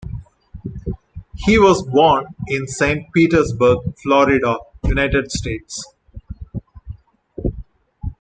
He 1.45 1.59
was 1.59 1.83
born 1.85 2.25
in 2.47 2.65
Saint 2.65 3.13
Petersburg, 3.13 3.93
Florida, 4.01 4.57
United 4.85 5.29
States. 5.31 5.83